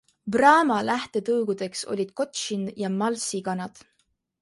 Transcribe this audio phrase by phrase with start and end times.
[0.35, 3.89] Brahma lähtetõugudeks olid kotšin ja malsi kanad.